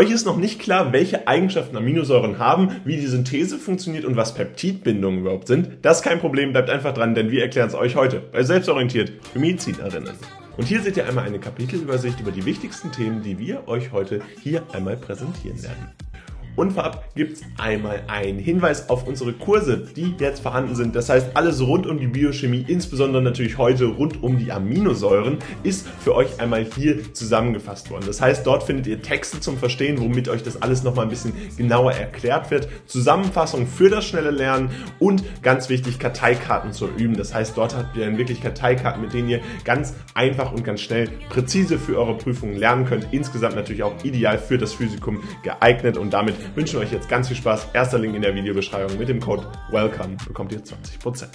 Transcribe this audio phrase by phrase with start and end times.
[0.00, 4.32] Euch ist noch nicht klar, welche Eigenschaften Aminosäuren haben, wie die Synthese funktioniert und was
[4.32, 5.72] Peptidbindungen überhaupt sind?
[5.82, 9.12] Das ist kein Problem, bleibt einfach dran, denn wir erklären es euch heute bei Selbstorientiert
[9.30, 10.14] für Medizinerinnen.
[10.56, 14.22] Und hier seht ihr einmal eine Kapitelübersicht über die wichtigsten Themen, die wir euch heute
[14.42, 16.09] hier einmal präsentieren werden.
[16.56, 20.94] Und vorab gibt es einmal einen Hinweis auf unsere Kurse, die jetzt vorhanden sind.
[20.94, 25.86] Das heißt, alles rund um die Biochemie, insbesondere natürlich heute rund um die Aminosäuren, ist
[26.00, 28.04] für euch einmal hier zusammengefasst worden.
[28.06, 31.32] Das heißt, dort findet ihr Texte zum Verstehen, womit euch das alles nochmal ein bisschen
[31.56, 32.68] genauer erklärt wird.
[32.86, 37.16] Zusammenfassung für das schnelle Lernen und ganz wichtig, Karteikarten zum Üben.
[37.16, 40.80] Das heißt, dort habt ihr dann wirklich Karteikarten, mit denen ihr ganz einfach und ganz
[40.80, 43.08] schnell präzise für eure Prüfungen lernen könnt.
[43.12, 47.36] Insgesamt natürlich auch ideal für das Physikum geeignet und damit wünschen euch jetzt ganz viel
[47.36, 47.68] Spaß.
[47.72, 51.28] Erster Link in der Videobeschreibung mit dem Code WELCOME bekommt ihr 20%.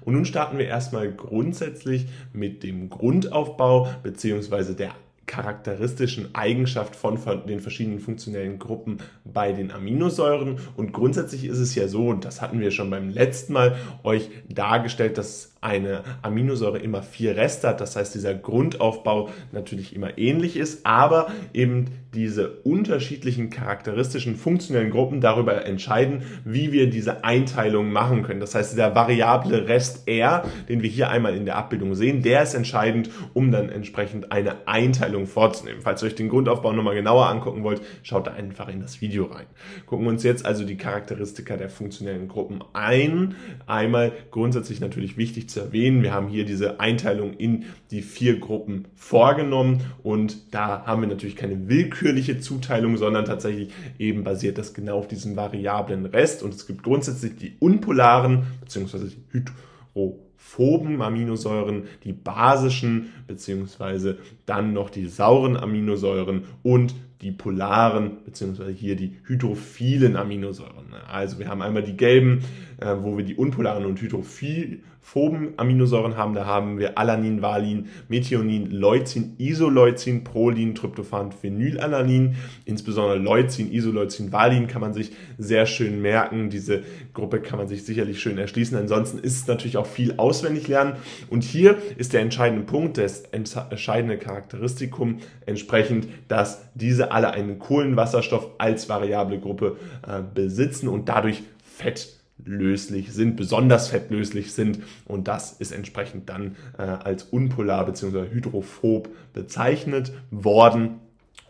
[0.00, 4.74] Und nun starten wir erstmal grundsätzlich mit dem Grundaufbau bzw.
[4.74, 4.92] der
[5.26, 10.58] charakteristischen Eigenschaft von den verschiedenen funktionellen Gruppen bei den Aminosäuren.
[10.76, 14.28] Und grundsätzlich ist es ja so, und das hatten wir schon beim letzten Mal euch
[14.48, 17.80] dargestellt, dass eine Aminosäure immer vier Reste hat.
[17.80, 25.22] Das heißt, dieser Grundaufbau natürlich immer ähnlich ist, aber eben diese unterschiedlichen charakteristischen funktionellen Gruppen
[25.22, 28.40] darüber entscheiden, wie wir diese Einteilung machen können.
[28.40, 32.42] Das heißt, der variable Rest R, den wir hier einmal in der Abbildung sehen, der
[32.42, 35.80] ist entscheidend, um dann entsprechend eine Einteilung vorzunehmen.
[35.80, 39.24] Falls ihr euch den Grundaufbau nochmal genauer angucken wollt, schaut da einfach in das Video
[39.24, 39.46] rein.
[39.86, 43.36] Gucken wir uns jetzt also die Charakteristika der funktionellen Gruppen ein.
[43.66, 46.02] Einmal grundsätzlich natürlich wichtig zu erwähnen.
[46.02, 51.36] Wir haben hier diese Einteilung in die vier Gruppen vorgenommen und da haben wir natürlich
[51.36, 51.68] keine
[52.02, 56.82] willkürliche Zuteilung, sondern tatsächlich eben basiert das genau auf diesem variablen Rest und es gibt
[56.82, 59.10] grundsätzlich die unpolaren bzw.
[59.30, 64.14] hydrophoben Aminosäuren, die basischen bzw.
[64.46, 68.72] dann noch die sauren Aminosäuren und die polaren bzw.
[68.72, 70.92] hier die hydrophilen Aminosäuren.
[71.10, 72.40] Also wir haben einmal die gelben,
[72.80, 76.34] äh, wo wir die unpolaren und hydrophoben Aminosäuren haben.
[76.34, 82.34] Da haben wir Alanin, Valin, Methionin, Leucin, Isoleucin, Prolin, Tryptophan, Phenylalanin.
[82.64, 86.50] Insbesondere Leucin, Isoleucin, Valin kann man sich sehr schön merken.
[86.50, 86.82] Diese
[87.14, 88.76] Gruppe kann man sich sicherlich schön erschließen.
[88.76, 90.94] Ansonsten ist es natürlich auch viel auswendig lernen.
[91.30, 98.48] Und hier ist der entscheidende Punkt, das entscheidende Charakteristikum entsprechend, dass diese alle einen Kohlenwasserstoff
[98.58, 105.72] als variable Gruppe äh, besitzen und dadurch fettlöslich sind, besonders fettlöslich sind und das ist
[105.72, 108.30] entsprechend dann äh, als unpolar bzw.
[108.30, 111.00] hydrophob bezeichnet worden.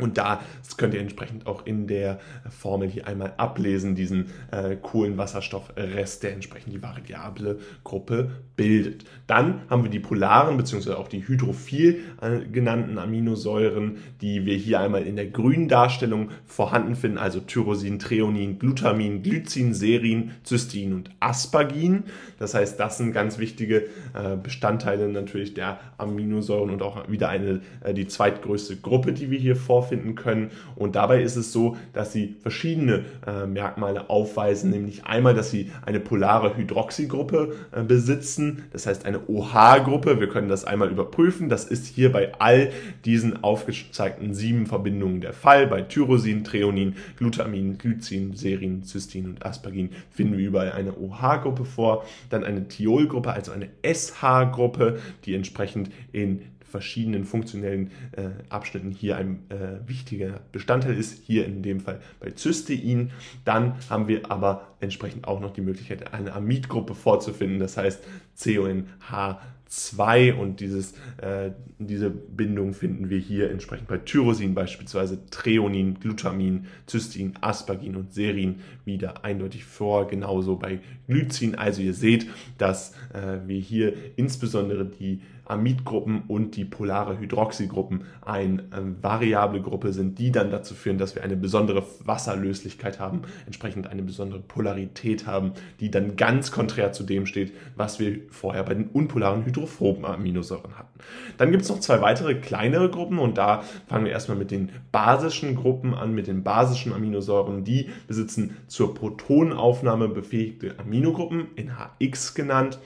[0.03, 0.41] Und da
[0.77, 2.19] könnt ihr entsprechend auch in der
[2.51, 9.05] Formel hier einmal ablesen, diesen äh, Kohlenwasserstoffrest, der entsprechend die variable Gruppe bildet.
[9.27, 10.93] Dann haben wir die polaren bzw.
[10.93, 16.95] auch die hydrophil äh, genannten Aminosäuren, die wir hier einmal in der grünen Darstellung vorhanden
[16.95, 22.05] finden, also Tyrosin, Treonin, Glutamin, Glycin, Serin, Cystin und Aspargin.
[22.39, 27.61] Das heißt, das sind ganz wichtige äh, Bestandteile natürlich der Aminosäuren und auch wieder eine,
[27.83, 30.51] äh, die zweitgrößte Gruppe, die wir hier vorfinden vorfinden können.
[30.75, 35.71] Und dabei ist es so, dass sie verschiedene äh, Merkmale aufweisen, nämlich einmal, dass sie
[35.85, 40.21] eine polare Hydroxygruppe äh, besitzen, das heißt eine OH-Gruppe.
[40.21, 41.49] Wir können das einmal überprüfen.
[41.49, 42.71] Das ist hier bei all
[43.05, 45.67] diesen aufgezeigten sieben Verbindungen der Fall.
[45.67, 52.05] Bei Tyrosin, Treonin, Glutamin, Glycin, Serin, Cystin und Aspargin finden wir überall eine OH-Gruppe vor.
[52.31, 56.43] Dann eine Thiolgruppe, also eine SH-Gruppe, die entsprechend in
[56.73, 62.33] verschiedenen funktionellen äh, Abschnitten hier ein äh, wichtiger Bestandteil ist, hier in dem Fall bei
[62.37, 63.11] Cystein.
[63.45, 68.03] Dann haben wir aber entsprechend auch noch die Möglichkeit, eine Amidgruppe vorzufinden, das heißt
[68.43, 69.39] CONH
[69.73, 76.67] 2 und dieses, äh, diese Bindung finden wir hier entsprechend bei Tyrosin beispielsweise Treonin, Glutamin,
[76.87, 81.55] Cystin, Aspargin und Serin wieder eindeutig vor, genauso bei Glycin.
[81.55, 82.27] Also ihr seht,
[82.59, 89.93] dass äh, wir hier insbesondere die Amidgruppen und die polare Hydroxygruppen eine äh, variable Gruppe
[89.93, 95.27] sind, die dann dazu führen, dass wir eine besondere Wasserlöslichkeit haben, entsprechend eine besondere Polarität
[95.27, 100.05] haben, die dann ganz konträr zu dem steht, was wir vorher bei den unpolaren hydrophoben
[100.05, 100.99] Aminosäuren hatten.
[101.37, 104.71] Dann gibt es noch zwei weitere kleinere Gruppen und da fangen wir erstmal mit den
[104.91, 107.65] basischen Gruppen an, mit den basischen Aminosäuren.
[107.65, 112.79] Die besitzen zur Protonaufnahme befähigte Aminogruppen, NHX genannt.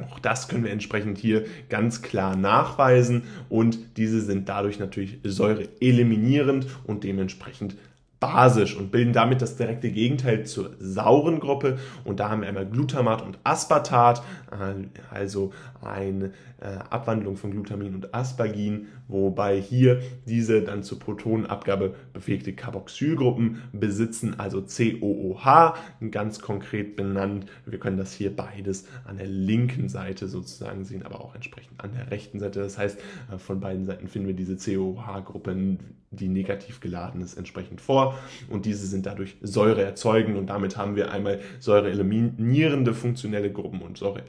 [0.00, 3.24] Auch das können wir entsprechend hier ganz klar nachweisen.
[3.48, 7.76] Und diese sind dadurch natürlich Säure eliminierend und dementsprechend
[8.22, 11.78] basisch und bilden damit das direkte Gegenteil zur sauren Gruppe.
[12.04, 14.22] Und da haben wir einmal Glutamat und Aspartat,
[14.52, 15.52] äh, also
[15.82, 16.26] eine
[16.60, 24.38] äh, Abwandlung von Glutamin und Aspergin, wobei hier diese dann zur Protonenabgabe befähigte Carboxylgruppen besitzen,
[24.38, 25.74] also COOH,
[26.12, 27.46] ganz konkret benannt.
[27.66, 31.90] Wir können das hier beides an der linken Seite sozusagen sehen, aber auch entsprechend an
[31.92, 32.60] der rechten Seite.
[32.60, 33.00] Das heißt,
[33.32, 35.78] äh, von beiden Seiten finden wir diese COOH-Gruppe,
[36.12, 38.11] die negativ geladen ist, entsprechend vor
[38.48, 43.82] und diese sind dadurch Säure erzeugend und damit haben wir einmal Säure eliminierende funktionelle Gruppen
[43.82, 44.24] und Säure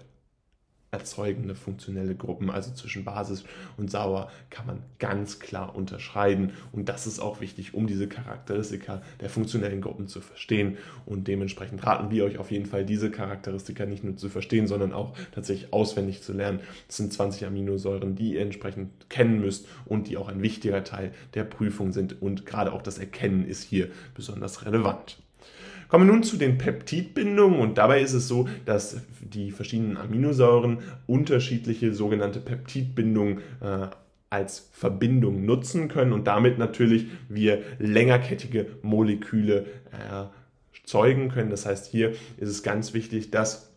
[0.94, 3.44] erzeugende funktionelle Gruppen, also zwischen Basis
[3.78, 6.52] und Sauer, kann man ganz klar unterscheiden.
[6.72, 10.78] Und das ist auch wichtig, um diese Charakteristika der funktionellen Gruppen zu verstehen.
[11.06, 14.94] Und dementsprechend raten wir euch auf jeden Fall, diese Charakteristika nicht nur zu verstehen, sondern
[14.94, 16.60] auch tatsächlich auswendig zu lernen.
[16.88, 21.12] Das sind 20 Aminosäuren, die ihr entsprechend kennen müsst und die auch ein wichtiger Teil
[21.34, 22.22] der Prüfung sind.
[22.22, 25.23] Und gerade auch das Erkennen ist hier besonders relevant.
[25.88, 30.80] Kommen wir nun zu den Peptidbindungen und dabei ist es so, dass die verschiedenen Aminosäuren
[31.06, 33.88] unterschiedliche sogenannte Peptidbindungen äh,
[34.30, 39.68] als Verbindung nutzen können und damit natürlich wir längerkettige Moleküle
[40.72, 41.52] erzeugen können.
[41.52, 43.73] Das heißt, hier ist es ganz wichtig, dass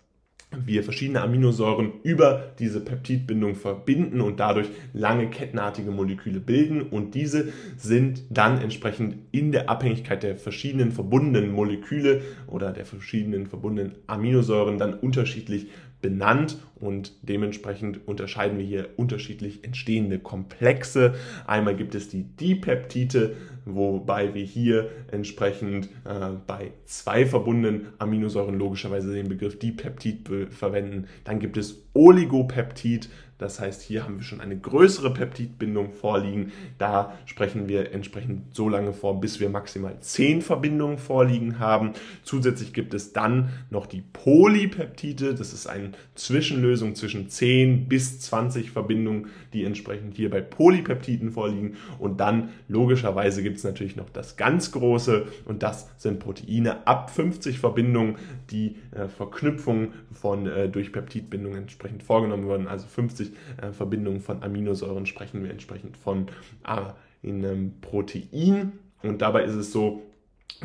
[0.65, 6.83] wir verschiedene Aminosäuren über diese Peptidbindung verbinden und dadurch lange kettenartige Moleküle bilden.
[6.83, 13.47] Und diese sind dann entsprechend in der Abhängigkeit der verschiedenen verbundenen Moleküle oder der verschiedenen
[13.47, 15.69] verbundenen Aminosäuren dann unterschiedlich
[16.01, 21.15] benannt und dementsprechend unterscheiden wir hier unterschiedlich entstehende Komplexe.
[21.47, 29.13] Einmal gibt es die Dipeptide, wobei wir hier entsprechend äh, bei zwei verbundenen Aminosäuren logischerweise
[29.15, 31.07] den Begriff Dipeptid verwenden.
[31.25, 36.53] Dann gibt es Oligopeptid, das heißt, hier haben wir schon eine größere Peptidbindung vorliegen.
[36.79, 41.93] Da sprechen wir entsprechend so lange vor, bis wir maximal 10 Verbindungen vorliegen haben.
[42.23, 45.35] Zusätzlich gibt es dann noch die Polypeptide.
[45.35, 51.77] Das ist eine Zwischenlösung zwischen 10 bis 20 Verbindungen, die entsprechend hier bei Polypeptiden vorliegen.
[51.99, 57.11] Und dann logischerweise gibt es natürlich noch das ganz große und das sind Proteine ab
[57.11, 58.17] 50 Verbindungen,
[58.51, 62.67] die äh, Verknüpfung von äh, durch Peptidbindungen entsprechend vorgenommen werden.
[62.67, 63.26] Also 50
[63.61, 66.27] äh, Verbindungen von Aminosäuren sprechen wir entsprechend von
[66.63, 68.73] einem Protein.
[69.03, 70.03] Und dabei ist es so,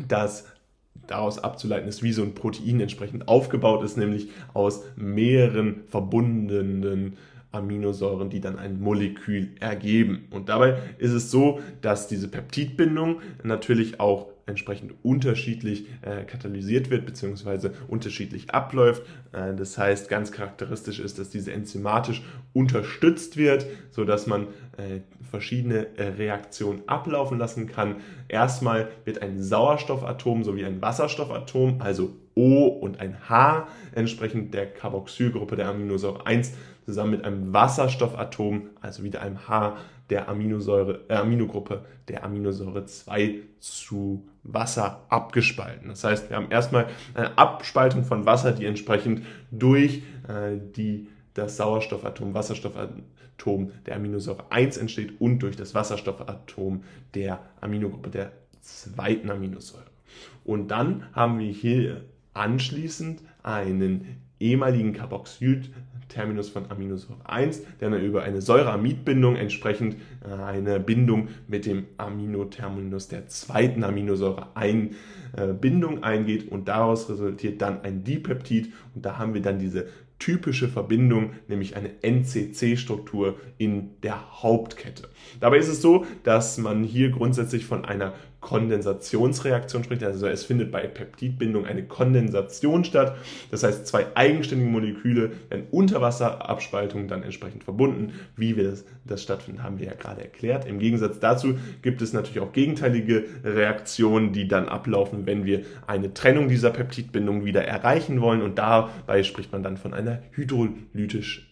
[0.08, 0.46] dass
[1.06, 7.16] daraus abzuleiten ist, wie so ein Protein entsprechend aufgebaut ist, nämlich aus mehreren verbundenen
[7.52, 10.26] Aminosäuren, die dann ein Molekül ergeben.
[10.30, 17.06] Und dabei ist es so, dass diese Peptidbindung natürlich auch entsprechend unterschiedlich äh, katalysiert wird
[17.06, 17.70] bzw.
[17.88, 19.02] unterschiedlich abläuft.
[19.32, 22.22] Äh, das heißt, ganz charakteristisch ist, dass diese enzymatisch
[22.52, 25.00] unterstützt wird, sodass man äh,
[25.30, 27.96] verschiedene äh, Reaktionen ablaufen lassen kann.
[28.28, 35.56] Erstmal wird ein Sauerstoffatom sowie ein Wasserstoffatom, also O und ein H, entsprechend der Carboxylgruppe
[35.56, 36.52] der Aminosäure 1,
[36.84, 39.76] zusammen mit einem Wasserstoffatom, also wieder einem H,
[40.12, 45.88] der Aminosäure, äh, Aminogruppe der Aminosäure 2 zu Wasser abgespalten.
[45.88, 51.56] Das heißt, wir haben erstmal eine Abspaltung von Wasser, die entsprechend durch äh, die, das
[51.56, 59.86] Sauerstoffatom, Wasserstoffatom der Aminosäure 1 entsteht und durch das Wasserstoffatom der Aminogruppe der zweiten Aminosäure.
[60.44, 62.04] Und dann haben wir hier
[62.34, 65.62] anschließend einen ehemaligen Carboxyl
[66.12, 71.86] Terminus von Aminosäure 1, der dann über eine Säureamidbindung entsprechend äh, eine Bindung mit dem
[71.96, 74.94] Aminoterminus der zweiten Aminosäure ein
[75.36, 79.86] äh, Bindung eingeht und daraus resultiert dann ein Dipeptid und da haben wir dann diese
[80.18, 85.08] typische Verbindung, nämlich eine NCC-Struktur in der Hauptkette.
[85.40, 90.04] Dabei ist es so, dass man hier grundsätzlich von einer Kondensationsreaktion spricht.
[90.04, 93.16] Also es findet bei Peptidbindung eine Kondensation statt.
[93.50, 98.12] Das heißt, zwei eigenständige Moleküle werden unter Wasserabspaltung dann entsprechend verbunden.
[98.36, 100.66] Wie wir das, das stattfinden, haben wir ja gerade erklärt.
[100.66, 106.12] Im Gegensatz dazu gibt es natürlich auch gegenteilige Reaktionen, die dann ablaufen, wenn wir eine
[106.12, 108.42] Trennung dieser Peptidbindung wieder erreichen wollen.
[108.42, 111.51] Und dabei spricht man dann von einer hydrolytisch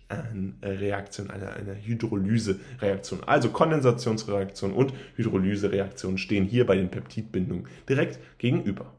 [0.62, 3.25] Reaktion, einer, einer Hydrolyse-Reaktion.
[3.25, 8.93] Also Kondensationsreaktion und Hydrolyse-Reaktion stehen hier bei den Peptidbindungen direkt gegenüber.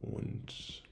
[0.00, 0.82] Und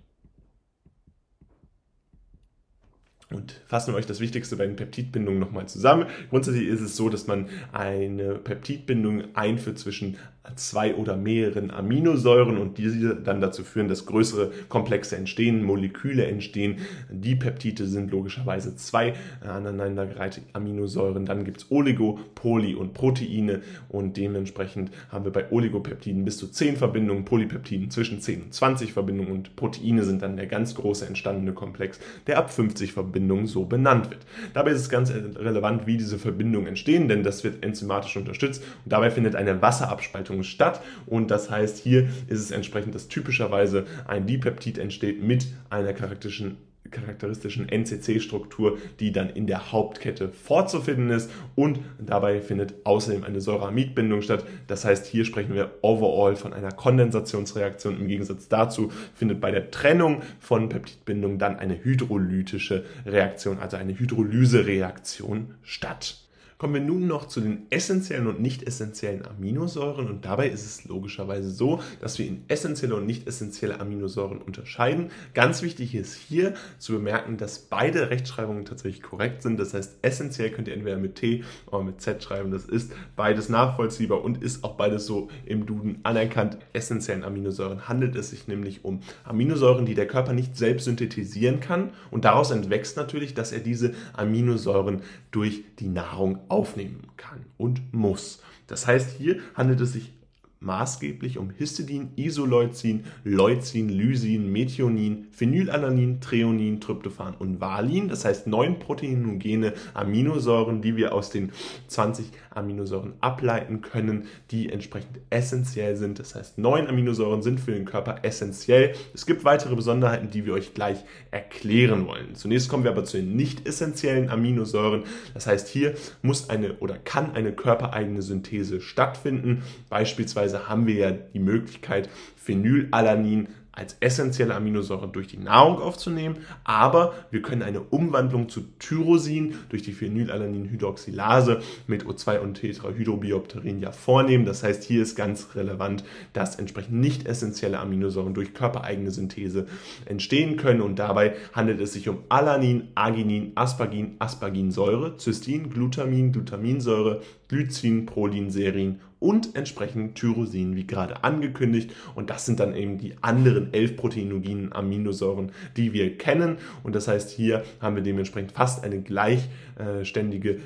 [3.34, 6.06] Und fassen wir euch das Wichtigste bei den Peptidbindungen nochmal zusammen.
[6.30, 10.16] Grundsätzlich ist es so, dass man eine Peptidbindung einführt zwischen
[10.56, 16.78] zwei oder mehreren Aminosäuren und diese dann dazu führen, dass größere Komplexe entstehen, Moleküle entstehen.
[17.10, 21.26] Die Peptide sind logischerweise zwei aneinandergereihte Aminosäuren.
[21.26, 26.48] Dann gibt es Oligo, Poly und Proteine und dementsprechend haben wir bei Oligopeptiden bis zu
[26.48, 31.06] 10 Verbindungen, Polypeptiden zwischen 10 und 20 Verbindungen und Proteine sind dann der ganz große
[31.06, 34.20] entstandene Komplex, der ab 50 Verbindungen so benannt wird.
[34.54, 38.92] Dabei ist es ganz relevant, wie diese Verbindungen entstehen, denn das wird enzymatisch unterstützt und
[38.92, 40.82] dabei findet eine Wasserabspaltung statt.
[41.06, 46.56] Und das heißt, hier ist es entsprechend, dass typischerweise ein Dipeptid entsteht mit einer charakteristischen
[46.92, 54.22] charakteristischen NCC-Struktur, die dann in der Hauptkette vorzufinden ist und dabei findet außerdem eine Säureamidbindung
[54.22, 54.44] statt.
[54.68, 57.98] Das heißt, hier sprechen wir overall von einer Kondensationsreaktion.
[57.98, 63.98] Im Gegensatz dazu findet bei der Trennung von Peptidbindungen dann eine hydrolytische Reaktion, also eine
[63.98, 66.21] Hydrolysereaktion statt.
[66.62, 70.84] Kommen wir nun noch zu den essentiellen und nicht essentiellen Aminosäuren und dabei ist es
[70.84, 75.10] logischerweise so, dass wir in essentielle und nicht essentielle Aminosäuren unterscheiden.
[75.34, 79.58] Ganz wichtig ist hier zu bemerken, dass beide Rechtschreibungen tatsächlich korrekt sind.
[79.58, 82.52] Das heißt, essentiell könnt ihr entweder mit T oder mit Z schreiben.
[82.52, 86.58] Das ist beides nachvollziehbar und ist auch beides so im Duden anerkannt.
[86.72, 91.90] Essentiellen Aminosäuren handelt es sich nämlich um Aminosäuren, die der Körper nicht selbst synthetisieren kann
[92.12, 95.02] und daraus entwächst natürlich, dass er diese Aminosäuren
[95.32, 98.42] durch die Nahrung aufnehmen kann und muss.
[98.66, 100.12] Das heißt, hier handelt es sich
[100.62, 108.08] maßgeblich um Histidin, Isoleucin, Leucin, Lysin, Methionin, Phenylalanin, Treonin, Tryptophan und Valin.
[108.08, 111.52] Das heißt neun proteinogene Aminosäuren, die wir aus den
[111.88, 116.18] 20 Aminosäuren ableiten können, die entsprechend essentiell sind.
[116.18, 118.94] Das heißt neun Aminosäuren sind für den Körper essentiell.
[119.14, 120.98] Es gibt weitere Besonderheiten, die wir euch gleich
[121.30, 122.34] erklären wollen.
[122.34, 125.04] Zunächst kommen wir aber zu den nicht essentiellen Aminosäuren.
[125.34, 129.62] Das heißt hier muss eine oder kann eine körpereigene Synthese stattfinden.
[129.88, 137.14] Beispielsweise Haben wir ja die Möglichkeit, Phenylalanin als essentielle Aminosäure durch die Nahrung aufzunehmen, aber
[137.30, 144.44] wir können eine Umwandlung zu Tyrosin durch die Phenylalaninhydroxylase mit O2 und Tetrahydrobiopterin ja vornehmen.
[144.44, 149.66] Das heißt, hier ist ganz relevant, dass entsprechend nicht essentielle Aminosäuren durch körpereigene Synthese
[150.04, 157.22] entstehen können und dabei handelt es sich um Alanin, Arginin, Aspargin, Asparginsäure, Cystin, Glutamin, Glutaminsäure,
[157.48, 161.94] Glycin, Prolin, Serin und entsprechend Tyrosin, wie gerade angekündigt.
[162.14, 166.56] Und das sind dann eben die anderen elf proteinogenen Aminosäuren, die wir kennen.
[166.82, 170.60] Und das heißt, hier haben wir dementsprechend fast eine gleichständige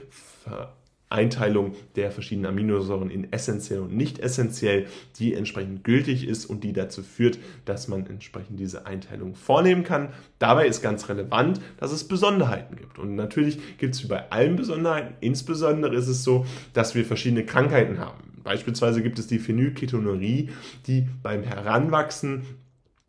[1.09, 4.87] Einteilung der verschiedenen Aminosäuren in essentiell und nicht essentiell,
[5.19, 10.09] die entsprechend gültig ist und die dazu führt, dass man entsprechend diese Einteilung vornehmen kann.
[10.41, 12.99] Dabei ist ganz relevant, dass es Besonderheiten gibt.
[12.99, 17.45] Und natürlich gibt es wie bei allen Besonderheiten, insbesondere ist es so, dass wir verschiedene
[17.45, 18.33] Krankheiten haben.
[18.43, 20.51] Beispielsweise gibt es die Phenylketonurie,
[20.87, 22.43] die beim Heranwachsen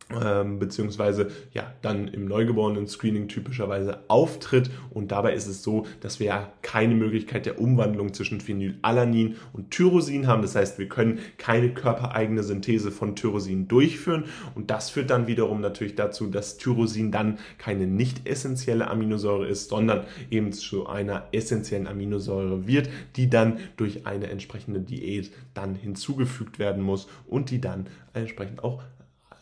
[0.10, 6.20] ähm, beziehungsweise ja dann im neugeborenen Screening typischerweise auftritt und dabei ist es so, dass
[6.20, 10.42] wir ja keine Möglichkeit der Umwandlung zwischen Phenylalanin und Tyrosin haben.
[10.42, 14.24] Das heißt, wir können keine körpereigene Synthese von Tyrosin durchführen
[14.56, 19.70] und das führt dann wiederum natürlich dazu, dass Tyrosin dann keine nicht essentielle Aminosäure ist,
[19.70, 26.60] sondern eben zu einer essentiellen Aminosäure wird, die dann durch eine entsprechende Diät dann hinzugefügt
[26.60, 28.82] werden muss und die dann entsprechend auch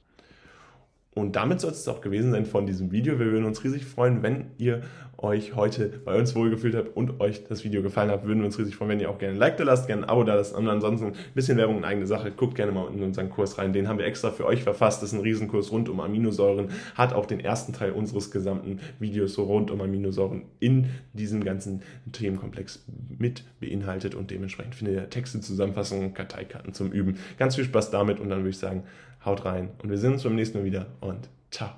[1.13, 3.19] Und damit soll es auch gewesen sein von diesem Video.
[3.19, 4.83] Wir würden uns riesig freuen, wenn ihr
[5.23, 8.25] euch heute bei uns wohlgefühlt habt und euch das Video gefallen hat.
[8.25, 10.09] Würden wir uns riesig freuen, wenn ihr auch gerne ein Like da lasst, gerne ein
[10.09, 10.55] Abo da lasst.
[10.55, 12.31] Und ansonsten ein bisschen Werbung in eigene Sache.
[12.31, 13.73] Guckt gerne mal in unseren Kurs rein.
[13.73, 15.03] Den haben wir extra für euch verfasst.
[15.03, 16.69] Das ist ein Riesenkurs rund um Aminosäuren.
[16.95, 21.83] Hat auch den ersten Teil unseres gesamten Videos so rund um Aminosäuren in diesem ganzen
[22.13, 22.85] Themenkomplex
[23.19, 24.15] mit beinhaltet.
[24.15, 27.17] Und dementsprechend findet ihr Texte, Zusammenfassungen, Karteikarten zum Üben.
[27.39, 28.85] Ganz viel Spaß damit und dann würde ich sagen,
[29.25, 29.71] haut rein.
[29.83, 31.71] Und wir sehen uns beim nächsten Mal wieder und ciao.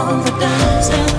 [0.00, 1.09] All the dance